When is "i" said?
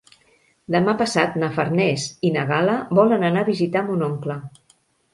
2.31-2.33